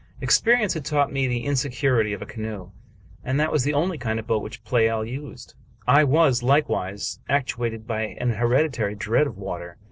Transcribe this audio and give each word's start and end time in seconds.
Experience 0.19 0.73
had 0.73 0.83
taught 0.83 1.11
me 1.13 1.27
the 1.27 1.45
insecurity 1.45 2.11
of 2.11 2.23
a 2.23 2.25
canoe, 2.25 2.71
and 3.23 3.39
that 3.39 3.51
was 3.51 3.63
the 3.63 3.75
only 3.75 3.99
kind 3.99 4.17
of 4.17 4.25
boat 4.25 4.41
which 4.41 4.63
Pleyel 4.63 5.05
used; 5.07 5.53
I 5.85 6.05
was, 6.05 6.41
likewise, 6.41 7.19
actuated 7.29 7.85
by 7.85 8.17
an 8.19 8.31
hereditary 8.31 8.95
dread 8.95 9.27
of 9.27 9.37
water. 9.37 9.77